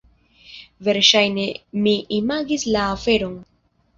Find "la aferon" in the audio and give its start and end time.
2.77-3.39